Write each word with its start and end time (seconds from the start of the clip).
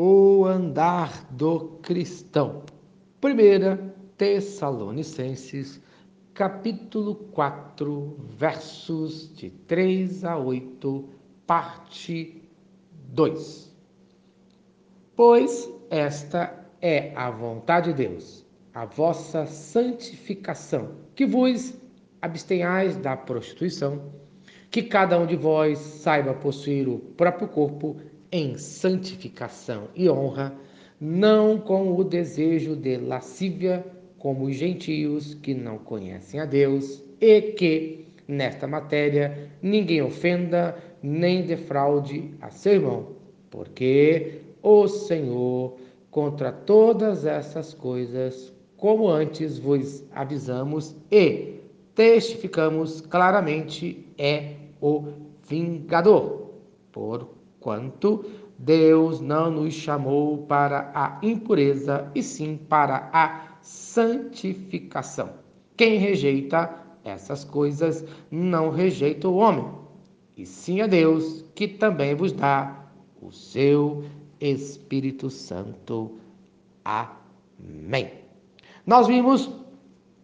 o 0.00 0.44
andar 0.44 1.26
do 1.32 1.70
cristão. 1.82 2.62
Primeira 3.20 3.92
Tessalonicenses, 4.16 5.80
capítulo 6.32 7.16
4, 7.32 8.16
versos 8.28 9.34
de 9.34 9.50
3 9.50 10.24
a 10.24 10.38
8, 10.38 11.04
parte 11.44 12.48
2. 13.08 13.76
Pois 15.16 15.68
esta 15.90 16.64
é 16.80 17.12
a 17.16 17.28
vontade 17.28 17.92
de 17.92 18.06
Deus, 18.06 18.46
a 18.72 18.84
vossa 18.84 19.46
santificação, 19.46 20.92
que 21.16 21.26
vos 21.26 21.74
abstenhais 22.22 22.96
da 22.96 23.16
prostituição, 23.16 24.12
que 24.70 24.84
cada 24.84 25.18
um 25.18 25.26
de 25.26 25.34
vós 25.34 25.76
saiba 25.76 26.34
possuir 26.34 26.88
o 26.88 27.00
próprio 27.00 27.48
corpo 27.48 27.96
em 28.30 28.56
santificação 28.56 29.88
e 29.94 30.08
honra, 30.08 30.54
não 31.00 31.58
com 31.58 31.96
o 31.96 32.04
desejo 32.04 32.76
de 32.76 32.96
lascívia, 32.96 33.84
como 34.18 34.46
os 34.46 34.56
gentios 34.56 35.34
que 35.34 35.54
não 35.54 35.78
conhecem 35.78 36.40
a 36.40 36.44
Deus, 36.44 37.04
e 37.20 37.40
que, 37.40 38.06
nesta 38.26 38.66
matéria, 38.66 39.50
ninguém 39.62 40.02
ofenda 40.02 40.76
nem 41.02 41.42
defraude 41.42 42.34
a 42.40 42.50
seu 42.50 42.74
irmão, 42.74 43.08
porque 43.50 44.40
o 44.62 44.88
Senhor, 44.88 45.76
contra 46.10 46.50
todas 46.50 47.24
essas 47.24 47.72
coisas, 47.72 48.52
como 48.76 49.08
antes 49.08 49.58
vos 49.58 50.04
avisamos 50.12 50.96
e 51.10 51.60
testificamos 51.94 53.00
claramente, 53.00 54.06
é 54.18 54.54
o 54.80 55.04
vingador. 55.48 56.50
Por 56.92 57.37
quanto 57.68 58.24
Deus 58.58 59.20
não 59.20 59.50
nos 59.50 59.74
chamou 59.74 60.38
para 60.38 60.90
a 60.94 61.18
impureza, 61.22 62.10
e 62.14 62.22
sim 62.22 62.56
para 62.56 63.10
a 63.12 63.58
santificação. 63.60 65.28
Quem 65.76 65.98
rejeita 65.98 66.74
essas 67.04 67.44
coisas 67.44 68.06
não 68.30 68.70
rejeita 68.70 69.28
o 69.28 69.36
homem, 69.36 69.70
e 70.34 70.46
sim 70.46 70.80
a 70.80 70.86
Deus, 70.86 71.44
que 71.54 71.68
também 71.68 72.14
vos 72.14 72.32
dá 72.32 72.86
o 73.20 73.30
seu 73.30 74.02
Espírito 74.40 75.28
Santo. 75.28 76.12
Amém. 76.82 78.12
Nós 78.86 79.06
vimos 79.06 79.50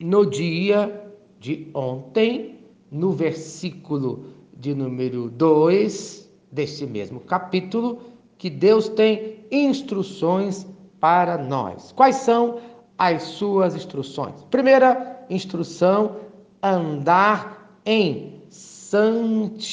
no 0.00 0.26
dia 0.26 1.08
de 1.38 1.68
ontem, 1.72 2.58
no 2.90 3.12
versículo 3.12 4.24
de 4.52 4.74
número 4.74 5.30
2, 5.30 6.27
deste 6.50 6.86
mesmo 6.86 7.20
capítulo 7.20 8.00
que 8.36 8.48
Deus 8.48 8.88
tem 8.88 9.44
instruções 9.50 10.66
para 11.00 11.36
nós. 11.38 11.92
Quais 11.92 12.16
são 12.16 12.60
as 12.96 13.22
suas 13.22 13.74
instruções? 13.74 14.44
Primeira 14.50 15.24
instrução: 15.28 16.16
andar 16.62 17.80
em 17.84 18.42
santidade. 18.48 19.68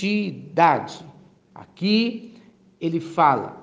Aqui 1.54 2.34
ele 2.82 3.00
fala, 3.00 3.58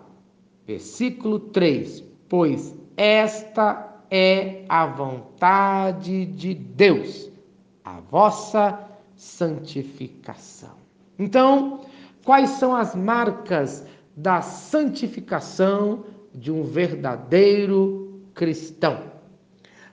versículo 0.66 1.38
3: 1.38 2.05
Pois 2.28 2.74
esta 2.96 4.05
é 4.10 4.64
a 4.68 4.86
vontade 4.86 6.27
de 6.27 6.55
Deus, 6.55 7.30
a 7.84 8.00
vossa 8.00 8.78
santificação. 9.16 10.77
Então, 11.18 11.80
Quais 12.24 12.50
são 12.50 12.74
as 12.74 12.94
marcas 12.94 13.84
da 14.16 14.40
santificação 14.42 16.04
de 16.32 16.52
um 16.52 16.62
verdadeiro 16.62 18.22
cristão? 18.34 19.10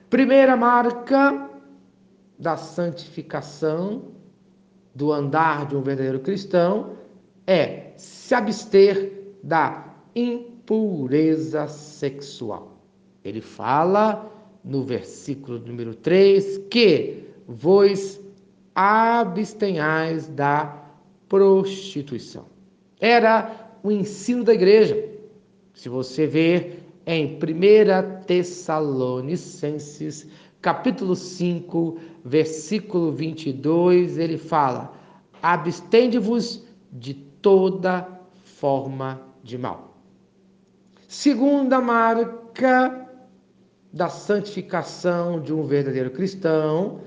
Primeira 0.08 0.56
marca 0.56 1.50
da 2.38 2.56
santificação 2.56 4.12
do 4.94 5.12
andar 5.12 5.66
de 5.66 5.76
um 5.76 5.82
verdadeiro 5.82 6.20
cristão 6.20 6.96
é 7.46 7.92
se 7.96 8.34
abster 8.34 9.34
da 9.42 9.92
impureza 10.14 11.66
sexual. 11.66 12.78
Ele 13.24 13.40
fala 13.40 14.30
no 14.64 14.84
versículo 14.84 15.58
número 15.58 15.94
3 15.94 16.58
que 16.70 17.24
vos 17.46 18.20
abstenhais 18.74 20.28
da 20.28 20.79
prostituição. 21.30 22.44
Era 23.00 23.72
o 23.82 23.90
ensino 23.90 24.44
da 24.44 24.52
igreja. 24.52 25.02
Se 25.72 25.88
você 25.88 26.26
ver 26.26 26.84
em 27.06 27.36
1 27.36 27.38
Tessalonicenses, 28.26 30.26
capítulo 30.60 31.16
5, 31.16 31.98
versículo 32.24 33.12
22, 33.12 34.18
ele 34.18 34.36
fala: 34.36 34.92
Abstende-vos 35.40 36.66
de 36.92 37.14
toda 37.14 38.06
forma 38.44 39.22
de 39.42 39.56
mal. 39.56 39.96
Segunda 41.08 41.80
marca 41.80 43.08
da 43.92 44.08
santificação 44.08 45.40
de 45.40 45.52
um 45.54 45.64
verdadeiro 45.64 46.10
cristão 46.10 47.00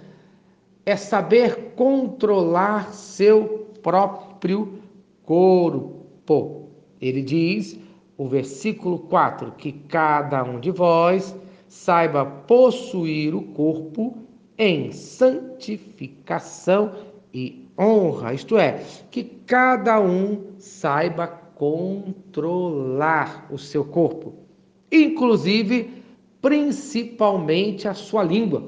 é 0.86 0.98
saber 0.98 1.74
controlar 1.76 2.94
seu 2.94 3.63
próprio 3.84 4.80
corpo. 5.24 6.70
Ele 7.00 7.22
diz, 7.22 7.80
o 8.18 8.28
versículo 8.28 8.98
4, 9.00 9.52
que 9.52 9.72
cada 9.72 10.44
um 10.44 10.60
de 10.60 10.72
vós 10.72 11.36
saiba 11.68 12.26
possuir 12.26 13.36
o 13.36 13.42
corpo 13.42 14.18
em 14.58 14.92
santificação 14.92 16.92
e 17.34 17.68
honra, 17.78 18.34
isto 18.34 18.58
é, 18.58 18.84
que 19.12 19.24
cada 19.24 20.00
um 20.00 20.54
saiba 20.58 21.28
controlar 21.28 23.48
o 23.52 23.58
seu 23.58 23.84
corpo, 23.84 24.34
inclusive, 24.92 26.04
principalmente 26.42 27.88
a 27.88 27.94
sua 27.94 28.24
língua, 28.24 28.64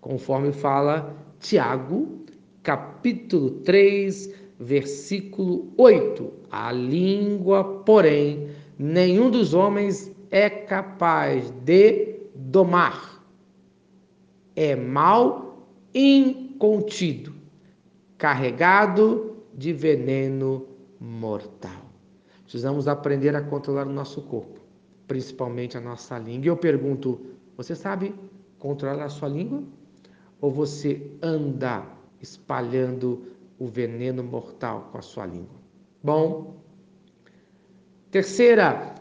conforme 0.00 0.52
fala 0.52 1.14
Tiago 1.38 2.21
capítulo 2.62 3.50
3, 3.62 4.34
versículo 4.58 5.72
8. 5.76 6.32
A 6.50 6.70
língua, 6.72 7.82
porém, 7.84 8.48
nenhum 8.78 9.30
dos 9.30 9.54
homens 9.54 10.10
é 10.30 10.48
capaz 10.48 11.50
de 11.50 12.20
domar. 12.34 13.22
É 14.54 14.76
mal 14.76 15.66
incontido, 15.94 17.34
carregado 18.16 19.36
de 19.54 19.72
veneno 19.72 20.66
mortal. 21.00 21.90
Precisamos 22.42 22.86
aprender 22.86 23.34
a 23.34 23.42
controlar 23.42 23.86
o 23.86 23.92
nosso 23.92 24.20
corpo, 24.22 24.60
principalmente 25.08 25.76
a 25.76 25.80
nossa 25.80 26.18
língua. 26.18 26.44
E 26.44 26.48
eu 26.48 26.56
pergunto: 26.56 27.20
você 27.56 27.74
sabe 27.74 28.14
controlar 28.58 29.04
a 29.04 29.08
sua 29.08 29.28
língua? 29.28 29.62
Ou 30.40 30.50
você 30.50 31.10
anda 31.22 31.86
espalhando 32.22 33.26
o 33.58 33.66
veneno 33.66 34.22
mortal 34.22 34.88
com 34.90 34.98
a 34.98 35.02
sua 35.02 35.26
língua. 35.26 35.60
Bom, 36.02 36.56
terceira 38.10 38.94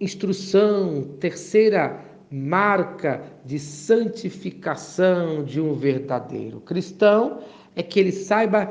instrução, 0.00 1.02
terceira 1.18 2.04
marca 2.30 3.22
de 3.44 3.58
santificação 3.58 5.44
de 5.44 5.60
um 5.60 5.72
verdadeiro 5.74 6.60
cristão 6.60 7.40
é 7.76 7.82
que 7.82 8.00
ele 8.00 8.12
saiba 8.12 8.70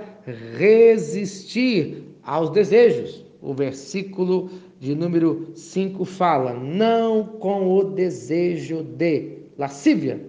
resistir 0.57 2.03
aos 2.23 2.49
desejos. 2.49 3.23
O 3.41 3.53
versículo 3.53 4.49
de 4.79 4.95
número 4.95 5.51
5 5.55 6.05
fala: 6.05 6.53
não 6.53 7.23
com 7.25 7.75
o 7.77 7.83
desejo 7.83 8.83
de 8.83 9.37
lascívia, 9.57 10.25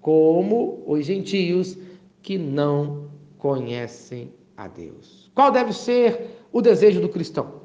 como 0.00 0.82
os 0.86 1.04
gentios 1.04 1.78
que 2.26 2.36
não 2.36 3.08
conhecem 3.38 4.34
a 4.56 4.66
Deus. 4.66 5.30
Qual 5.32 5.52
deve 5.52 5.72
ser 5.72 6.44
o 6.50 6.60
desejo 6.60 7.00
do 7.00 7.08
cristão? 7.08 7.62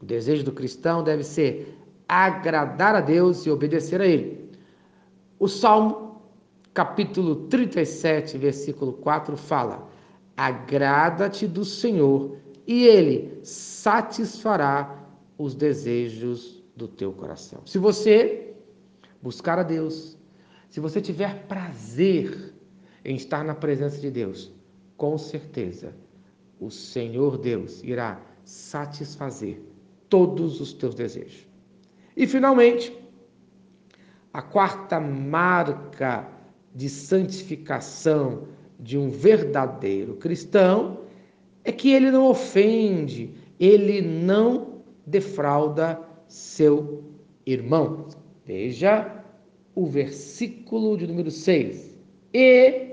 O 0.00 0.04
desejo 0.04 0.44
do 0.44 0.52
cristão 0.52 1.02
deve 1.02 1.24
ser 1.24 1.76
agradar 2.08 2.94
a 2.94 3.00
Deus 3.00 3.44
e 3.44 3.50
obedecer 3.50 4.00
a 4.00 4.06
Ele. 4.06 4.48
O 5.36 5.48
Salmo, 5.48 6.22
capítulo 6.72 7.48
37, 7.48 8.38
versículo 8.38 8.92
4, 8.92 9.36
fala: 9.36 9.90
Agrada-te 10.36 11.48
do 11.48 11.64
Senhor, 11.64 12.36
e 12.68 12.86
Ele 12.86 13.40
satisfará 13.42 14.96
os 15.36 15.56
desejos 15.56 16.62
do 16.76 16.86
teu 16.86 17.10
coração. 17.10 17.62
Se 17.66 17.78
você 17.78 18.54
buscar 19.20 19.58
a 19.58 19.64
Deus, 19.64 20.16
se 20.68 20.78
você 20.78 21.00
tiver 21.00 21.48
prazer 21.48 22.59
em 23.04 23.16
estar 23.16 23.44
na 23.44 23.54
presença 23.54 24.00
de 24.00 24.10
Deus, 24.10 24.52
com 24.96 25.16
certeza 25.16 25.94
o 26.60 26.70
Senhor 26.70 27.38
Deus 27.38 27.82
irá 27.82 28.20
satisfazer 28.44 29.60
todos 30.08 30.60
os 30.60 30.72
teus 30.72 30.94
desejos. 30.94 31.46
E 32.16 32.26
finalmente, 32.26 32.94
a 34.32 34.42
quarta 34.42 35.00
marca 35.00 36.28
de 36.74 36.88
santificação 36.88 38.48
de 38.78 38.98
um 38.98 39.08
verdadeiro 39.08 40.16
cristão 40.16 41.00
é 41.64 41.72
que 41.72 41.90
ele 41.90 42.10
não 42.10 42.26
ofende, 42.26 43.34
ele 43.58 44.00
não 44.00 44.82
defrauda 45.06 46.00
seu 46.28 47.04
irmão. 47.44 48.06
Veja 48.44 49.24
o 49.74 49.86
versículo 49.86 50.96
de 50.96 51.06
número 51.06 51.30
6. 51.30 51.98
E 52.32 52.89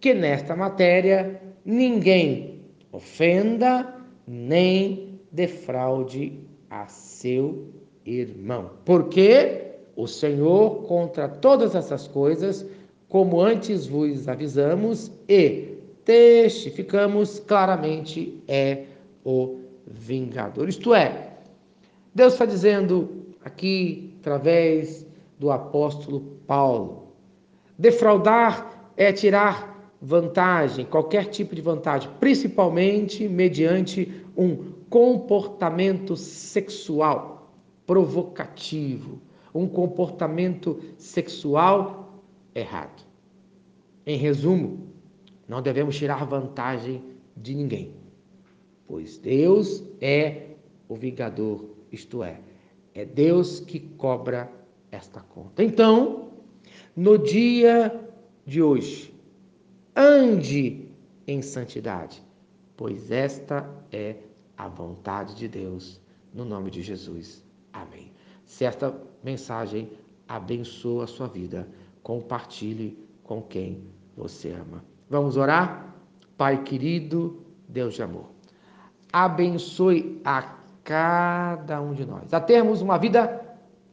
que 0.00 0.14
nesta 0.14 0.54
matéria 0.54 1.40
ninguém 1.64 2.62
ofenda 2.92 3.94
nem 4.26 5.20
defraude 5.32 6.40
a 6.70 6.86
seu 6.86 7.68
irmão. 8.04 8.70
Porque 8.84 9.68
o 9.96 10.06
Senhor 10.06 10.84
contra 10.86 11.28
todas 11.28 11.74
essas 11.74 12.06
coisas, 12.06 12.64
como 13.08 13.40
antes 13.40 13.86
vos 13.86 14.28
avisamos 14.28 15.10
e 15.28 15.78
testificamos 16.04 17.40
claramente, 17.40 18.42
é 18.46 18.84
o 19.24 19.58
vingador. 19.86 20.68
Isto 20.68 20.94
é, 20.94 21.32
Deus 22.14 22.34
está 22.34 22.46
dizendo 22.46 23.26
aqui 23.44 24.14
através 24.20 25.06
do 25.38 25.50
apóstolo 25.50 26.20
Paulo, 26.46 27.12
defraudar 27.78 28.92
é 28.96 29.12
tirar 29.12 29.67
vantagem, 30.00 30.84
qualquer 30.84 31.26
tipo 31.26 31.54
de 31.54 31.62
vantagem, 31.62 32.10
principalmente 32.20 33.28
mediante 33.28 34.24
um 34.36 34.72
comportamento 34.88 36.16
sexual 36.16 37.52
provocativo, 37.86 39.20
um 39.54 39.66
comportamento 39.66 40.80
sexual 40.96 42.22
errado. 42.54 43.06
Em 44.06 44.16
resumo, 44.16 44.88
não 45.48 45.60
devemos 45.60 45.96
tirar 45.96 46.24
vantagem 46.24 47.02
de 47.36 47.54
ninguém, 47.54 47.92
pois 48.86 49.18
Deus 49.18 49.82
é 50.00 50.48
o 50.88 50.94
vingador, 50.94 51.64
isto 51.90 52.22
é, 52.22 52.40
é 52.94 53.04
Deus 53.04 53.60
que 53.60 53.80
cobra 53.80 54.50
esta 54.90 55.20
conta. 55.20 55.62
Então, 55.62 56.28
no 56.96 57.18
dia 57.18 58.00
de 58.46 58.62
hoje, 58.62 59.17
ande 59.98 60.88
em 61.26 61.42
santidade, 61.42 62.22
pois 62.76 63.10
esta 63.10 63.68
é 63.90 64.14
a 64.56 64.68
vontade 64.68 65.34
de 65.34 65.48
Deus, 65.48 66.00
no 66.32 66.44
nome 66.44 66.70
de 66.70 66.82
Jesus. 66.82 67.44
Amém. 67.72 68.12
Se 68.46 68.64
esta 68.64 68.94
mensagem 69.24 69.90
abençoa 70.28 71.04
a 71.04 71.08
sua 71.08 71.26
vida, 71.26 71.68
compartilhe 72.00 72.96
com 73.24 73.42
quem 73.42 73.82
você 74.16 74.52
ama. 74.52 74.84
Vamos 75.10 75.36
orar? 75.36 75.96
Pai 76.36 76.62
querido, 76.62 77.42
Deus 77.68 77.94
de 77.94 78.02
amor, 78.02 78.26
abençoe 79.12 80.20
a 80.24 80.56
cada 80.84 81.82
um 81.82 81.92
de 81.92 82.06
nós 82.06 82.32
a 82.32 82.40
termos 82.40 82.80
uma 82.80 82.96
vida 82.96 83.44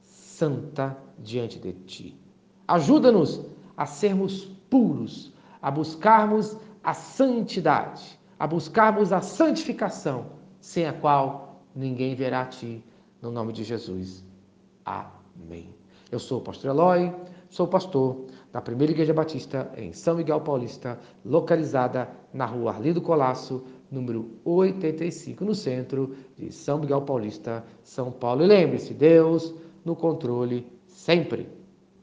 santa 0.01 0.95
diante 1.17 1.57
de 1.59 1.73
Ti. 1.73 2.19
Ajuda-nos 2.67 3.41
a 3.75 3.85
sermos 3.85 4.45
puros 4.69 5.34
a 5.61 5.71
buscarmos 5.71 6.57
a 6.83 6.93
santidade, 6.93 8.19
a 8.39 8.45
buscarmos 8.45 9.11
a 9.11 9.21
santificação, 9.21 10.27
sem 10.59 10.85
a 10.85 10.93
qual 10.93 11.61
ninguém 11.75 12.15
verá 12.15 12.41
a 12.41 12.45
ti, 12.45 12.83
no 13.21 13.31
nome 13.31 13.53
de 13.53 13.63
Jesus. 13.63 14.23
Amém. 14.85 15.73
Eu 16.11 16.19
sou 16.19 16.39
o 16.39 16.43
pastor 16.43 16.71
Eloy, 16.71 17.13
sou 17.49 17.67
pastor 17.67 18.25
da 18.53 18.61
Primeira 18.61 18.93
Igreja 18.93 19.13
Batista 19.13 19.71
em 19.75 19.91
São 19.91 20.15
Miguel 20.15 20.41
Paulista, 20.41 20.99
localizada 21.25 22.09
na 22.33 22.45
rua 22.45 22.71
Arlindo 22.71 23.01
Colasso, 23.01 23.63
número 23.91 24.29
85, 24.45 25.43
no 25.43 25.55
centro 25.55 26.15
de 26.37 26.51
São 26.51 26.79
Miguel 26.79 27.01
Paulista, 27.01 27.65
São 27.83 28.11
Paulo. 28.11 28.43
E 28.43 28.47
lembre-se, 28.47 28.93
Deus 28.93 29.53
no 29.83 29.95
controle 29.95 30.65
sempre. 30.87 31.49